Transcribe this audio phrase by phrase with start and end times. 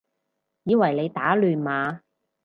[0.63, 1.99] 以為你打亂碼